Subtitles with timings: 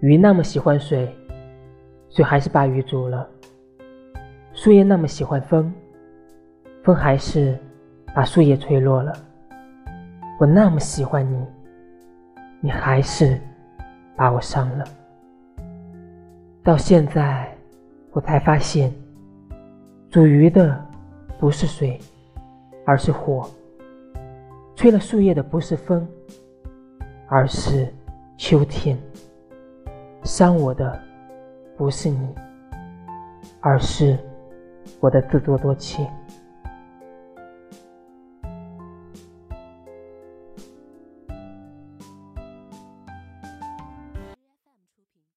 [0.00, 1.12] 鱼那么喜欢水，
[2.08, 3.26] 水还是把鱼煮了；
[4.52, 5.72] 树叶那么喜欢风，
[6.84, 7.58] 风还是
[8.14, 9.12] 把树叶吹落了。
[10.38, 11.44] 我那么喜欢你，
[12.60, 13.40] 你还是
[14.14, 14.84] 把我伤了。
[16.62, 17.52] 到现在，
[18.12, 18.94] 我才发现，
[20.10, 20.80] 煮鱼的
[21.40, 21.98] 不是水，
[22.86, 23.50] 而是火；
[24.76, 26.06] 吹了树叶的不是风，
[27.26, 27.92] 而是
[28.36, 28.96] 秋天。
[30.28, 31.00] 伤我的
[31.74, 32.34] 不是你，
[33.62, 34.14] 而是
[35.00, 36.06] 我的自作多情。